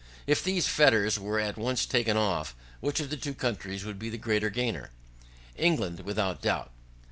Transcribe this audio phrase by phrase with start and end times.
[0.25, 4.09] If these fetters were at once taken off, which of the two countries would be
[4.09, 4.89] the greatest gainer?
[5.55, 6.71] England without doubt.